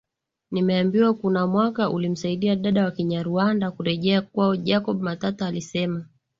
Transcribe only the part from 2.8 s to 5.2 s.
wa Kinyarwanda kurejea kwao Jacob